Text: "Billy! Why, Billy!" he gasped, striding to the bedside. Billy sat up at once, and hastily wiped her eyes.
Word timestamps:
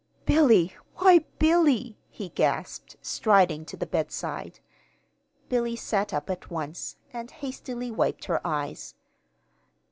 "Billy! 0.25 0.75
Why, 0.95 1.19
Billy!" 1.37 1.95
he 2.09 2.29
gasped, 2.29 2.95
striding 3.03 3.65
to 3.65 3.77
the 3.77 3.85
bedside. 3.85 4.59
Billy 5.47 5.75
sat 5.75 6.11
up 6.11 6.27
at 6.27 6.49
once, 6.49 6.95
and 7.13 7.29
hastily 7.29 7.91
wiped 7.91 8.25
her 8.25 8.41
eyes. 8.43 8.95